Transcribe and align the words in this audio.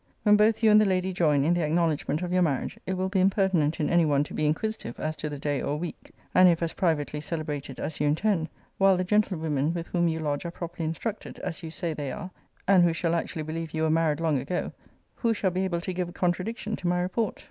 ]When 0.23 0.35
both 0.35 0.63
you 0.63 0.71
and 0.71 0.81
the 0.81 0.85
lady 0.85 1.13
join 1.13 1.43
in 1.43 1.53
the 1.53 1.63
acknowledgement 1.63 2.23
of 2.23 2.33
your 2.33 2.41
marriage, 2.41 2.79
it 2.87 2.93
will 2.95 3.07
be 3.07 3.19
impertinent 3.19 3.79
in 3.79 3.87
any 3.87 4.03
one 4.03 4.23
to 4.23 4.33
be 4.33 4.47
inquisitive 4.47 4.99
as 4.99 5.15
to 5.17 5.29
the 5.29 5.37
day 5.37 5.61
or 5.61 5.77
week. 5.77 6.09
[And 6.33 6.49
if 6.49 6.63
as 6.63 6.73
privately 6.73 7.21
celebrated 7.21 7.79
as 7.79 7.99
you 7.99 8.07
intend, 8.07 8.49
(while 8.79 8.97
the 8.97 9.03
gentlewomen 9.03 9.75
with 9.75 9.89
whom 9.89 10.07
you 10.07 10.19
lodge 10.19 10.43
are 10.43 10.49
properly 10.49 10.85
instructed, 10.85 11.37
as 11.43 11.61
you 11.61 11.69
say 11.69 11.93
they 11.93 12.11
are, 12.11 12.31
and 12.67 12.83
who 12.83 12.93
shall 12.93 13.13
actually 13.13 13.43
believe 13.43 13.75
you 13.75 13.83
were 13.83 13.91
married 13.91 14.19
long 14.19 14.39
ago,) 14.39 14.71
who 15.17 15.35
shall 15.35 15.51
be 15.51 15.65
able 15.65 15.81
to 15.81 15.93
give 15.93 16.09
a 16.09 16.13
contradiction 16.13 16.75
to 16.77 16.87
my 16.87 16.99
report? 16.99 17.39